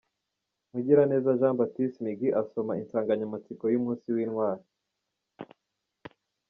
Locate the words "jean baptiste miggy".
1.39-2.29